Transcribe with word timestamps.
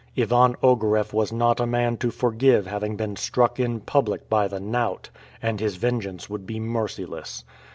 Ivan 0.17 0.55
Ogareff 0.63 1.13
was 1.13 1.31
not 1.31 1.59
a 1.59 1.67
man 1.67 1.95
to 1.97 2.09
forgive 2.09 2.65
having 2.65 2.95
been 2.95 3.15
struck 3.17 3.59
in 3.59 3.81
public 3.81 4.27
by 4.31 4.47
the 4.47 4.59
knout, 4.59 5.11
and 5.43 5.59
his 5.59 5.75
vengeance 5.75 6.27
would 6.27 6.47
be 6.47 6.59
merciless. 6.59 7.43